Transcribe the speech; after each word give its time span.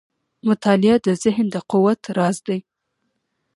•مطالعه 0.47 0.95
د 1.05 1.07
ذهن 1.23 1.45
د 1.51 1.55
قوت 1.71 2.01
راز 2.17 2.37
دی. 2.47 2.59